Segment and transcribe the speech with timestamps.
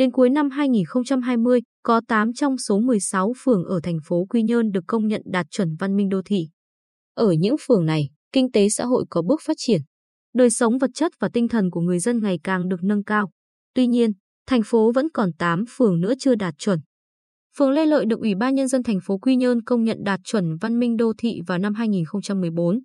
[0.00, 4.70] Đến cuối năm 2020, có 8 trong số 16 phường ở thành phố Quy Nhơn
[4.72, 6.48] được công nhận đạt chuẩn văn minh đô thị.
[7.14, 9.80] Ở những phường này, kinh tế xã hội có bước phát triển.
[10.34, 13.30] Đời sống vật chất và tinh thần của người dân ngày càng được nâng cao.
[13.74, 14.12] Tuy nhiên,
[14.46, 16.78] thành phố vẫn còn 8 phường nữa chưa đạt chuẩn.
[17.56, 20.20] Phường Lê Lợi được Ủy ban Nhân dân thành phố Quy Nhơn công nhận đạt
[20.24, 22.80] chuẩn văn minh đô thị vào năm 2014.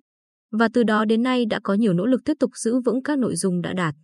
[0.52, 3.18] Và từ đó đến nay đã có nhiều nỗ lực tiếp tục giữ vững các
[3.18, 3.94] nội dung đã đạt.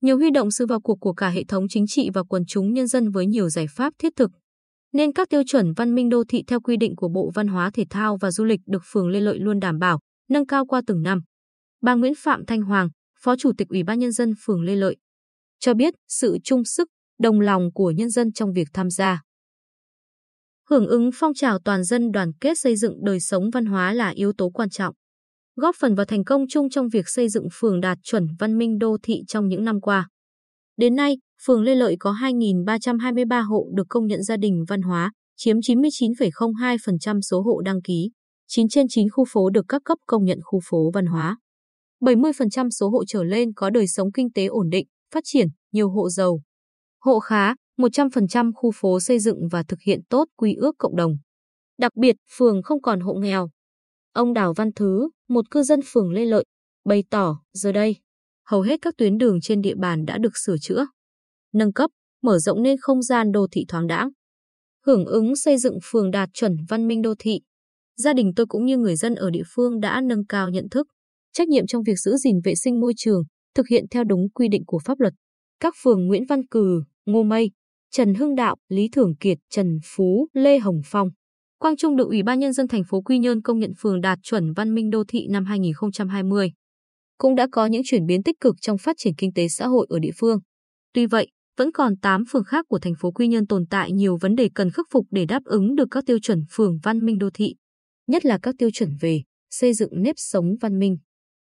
[0.00, 2.72] Nhiều huy động sự vào cuộc của cả hệ thống chính trị và quần chúng
[2.72, 4.30] nhân dân với nhiều giải pháp thiết thực.
[4.92, 7.70] Nên các tiêu chuẩn văn minh đô thị theo quy định của Bộ Văn hóa
[7.74, 9.98] Thể thao và Du lịch được phường Lê Lợi luôn đảm bảo,
[10.30, 11.20] nâng cao qua từng năm.
[11.82, 12.88] Bà Nguyễn Phạm Thanh Hoàng,
[13.20, 14.96] Phó Chủ tịch Ủy ban Nhân dân phường Lê Lợi,
[15.60, 19.22] cho biết sự chung sức, đồng lòng của nhân dân trong việc tham gia.
[20.68, 24.08] Hưởng ứng phong trào toàn dân đoàn kết xây dựng đời sống văn hóa là
[24.08, 24.94] yếu tố quan trọng,
[25.56, 28.78] góp phần vào thành công chung trong việc xây dựng phường đạt chuẩn văn minh
[28.78, 30.08] đô thị trong những năm qua.
[30.76, 35.12] Đến nay, phường Lê Lợi có 2.323 hộ được công nhận gia đình văn hóa,
[35.36, 38.10] chiếm 99,02% số hộ đăng ký.
[38.48, 41.38] 9 trên 9 khu phố được các cấp công nhận khu phố văn hóa.
[42.00, 45.90] 70% số hộ trở lên có đời sống kinh tế ổn định, phát triển, nhiều
[45.90, 46.40] hộ giàu.
[47.04, 51.16] Hộ khá, 100% khu phố xây dựng và thực hiện tốt quy ước cộng đồng.
[51.78, 53.48] Đặc biệt, phường không còn hộ nghèo.
[54.12, 56.44] Ông Đào Văn Thứ, một cư dân phường Lê Lợi,
[56.84, 57.96] bày tỏ, giờ đây,
[58.46, 60.86] hầu hết các tuyến đường trên địa bàn đã được sửa chữa,
[61.52, 61.90] nâng cấp,
[62.22, 64.08] mở rộng nên không gian đô thị thoáng đãng.
[64.86, 67.40] Hưởng ứng xây dựng phường đạt chuẩn văn minh đô thị,
[67.96, 70.86] gia đình tôi cũng như người dân ở địa phương đã nâng cao nhận thức,
[71.32, 73.22] trách nhiệm trong việc giữ gìn vệ sinh môi trường,
[73.54, 75.12] thực hiện theo đúng quy định của pháp luật.
[75.60, 77.50] Các phường Nguyễn Văn Cừ, Ngô Mây,
[77.90, 81.08] Trần Hưng Đạo, Lý Thường Kiệt, Trần Phú, Lê Hồng Phong.
[81.64, 84.18] Quang Trung được Ủy ban Nhân dân thành phố Quy Nhơn công nhận phường đạt
[84.22, 86.52] chuẩn văn minh đô thị năm 2020.
[87.18, 89.86] Cũng đã có những chuyển biến tích cực trong phát triển kinh tế xã hội
[89.90, 90.38] ở địa phương.
[90.94, 91.28] Tuy vậy,
[91.58, 94.48] vẫn còn 8 phường khác của thành phố Quy Nhơn tồn tại nhiều vấn đề
[94.54, 97.54] cần khắc phục để đáp ứng được các tiêu chuẩn phường văn minh đô thị,
[98.06, 100.96] nhất là các tiêu chuẩn về xây dựng nếp sống văn minh,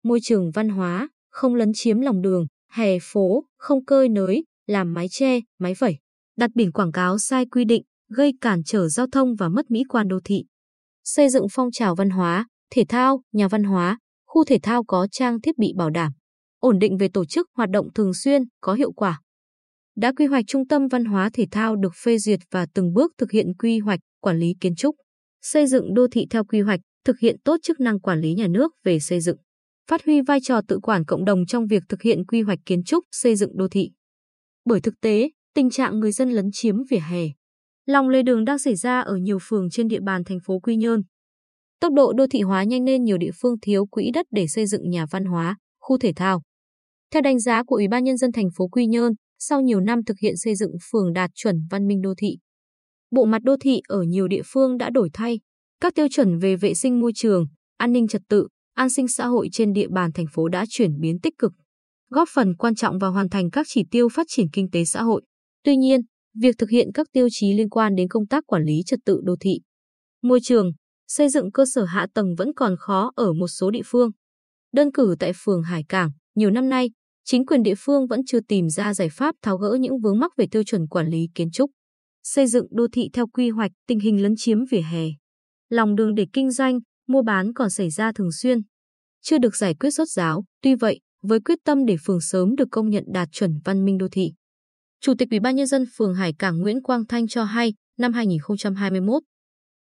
[0.04, 4.94] môi trường văn hóa, không lấn chiếm lòng đường, hè phố, không cơi nới, làm
[4.94, 5.98] mái che, mái vẩy,
[6.38, 7.84] đặt biển quảng cáo sai quy định,
[8.16, 10.44] gây cản trở giao thông và mất mỹ quan đô thị.
[11.04, 15.08] Xây dựng phong trào văn hóa, thể thao, nhà văn hóa, khu thể thao có
[15.12, 16.12] trang thiết bị bảo đảm,
[16.60, 19.22] ổn định về tổ chức hoạt động thường xuyên, có hiệu quả.
[19.96, 23.12] Đã quy hoạch trung tâm văn hóa thể thao được phê duyệt và từng bước
[23.18, 24.96] thực hiện quy hoạch, quản lý kiến trúc,
[25.42, 28.48] xây dựng đô thị theo quy hoạch, thực hiện tốt chức năng quản lý nhà
[28.48, 29.38] nước về xây dựng,
[29.90, 32.84] phát huy vai trò tự quản cộng đồng trong việc thực hiện quy hoạch kiến
[32.84, 33.92] trúc, xây dựng đô thị.
[34.66, 37.28] Bởi thực tế, tình trạng người dân lấn chiếm vỉa hè,
[37.86, 40.76] lòng lề đường đang xảy ra ở nhiều phường trên địa bàn thành phố Quy
[40.76, 41.02] Nhơn.
[41.80, 44.66] Tốc độ đô thị hóa nhanh nên nhiều địa phương thiếu quỹ đất để xây
[44.66, 46.42] dựng nhà văn hóa, khu thể thao.
[47.14, 50.04] Theo đánh giá của Ủy ban Nhân dân thành phố Quy Nhơn, sau nhiều năm
[50.04, 52.38] thực hiện xây dựng phường đạt chuẩn văn minh đô thị,
[53.12, 55.40] bộ mặt đô thị ở nhiều địa phương đã đổi thay.
[55.82, 57.46] Các tiêu chuẩn về vệ sinh môi trường,
[57.78, 61.00] an ninh trật tự, an sinh xã hội trên địa bàn thành phố đã chuyển
[61.00, 61.52] biến tích cực,
[62.10, 65.04] góp phần quan trọng vào hoàn thành các chỉ tiêu phát triển kinh tế xã
[65.04, 65.22] hội.
[65.64, 66.02] Tuy nhiên,
[66.42, 69.22] việc thực hiện các tiêu chí liên quan đến công tác quản lý trật tự
[69.24, 69.60] đô thị,
[70.22, 70.72] môi trường,
[71.08, 74.12] xây dựng cơ sở hạ tầng vẫn còn khó ở một số địa phương.
[74.74, 76.92] Đơn cử tại phường Hải Cảng, nhiều năm nay,
[77.26, 80.32] chính quyền địa phương vẫn chưa tìm ra giải pháp tháo gỡ những vướng mắc
[80.38, 81.72] về tiêu chuẩn quản lý kiến trúc,
[82.24, 85.06] xây dựng đô thị theo quy hoạch, tình hình lấn chiếm vỉa hè,
[85.70, 88.60] lòng đường để kinh doanh, mua bán còn xảy ra thường xuyên,
[89.22, 90.44] chưa được giải quyết rốt ráo.
[90.62, 93.98] Tuy vậy, với quyết tâm để phường sớm được công nhận đạt chuẩn văn minh
[93.98, 94.32] đô thị,
[95.06, 98.14] Chủ tịch Ủy ban nhân dân phường Hải Cảng Nguyễn Quang Thanh cho hay, năm
[98.14, 99.24] 2021,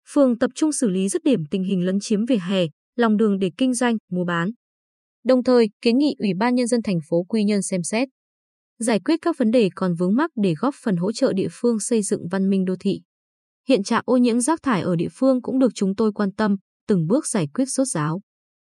[0.09, 2.66] phường tập trung xử lý dứt điểm tình hình lấn chiếm vỉa hè,
[2.97, 4.50] lòng đường để kinh doanh, mua bán.
[5.25, 8.09] Đồng thời, kiến nghị Ủy ban nhân dân thành phố Quy Nhơn xem xét
[8.78, 11.81] giải quyết các vấn đề còn vướng mắc để góp phần hỗ trợ địa phương
[11.81, 13.00] xây dựng văn minh đô thị.
[13.69, 16.56] Hiện trạng ô nhiễm rác thải ở địa phương cũng được chúng tôi quan tâm,
[16.88, 18.20] từng bước giải quyết rốt ráo.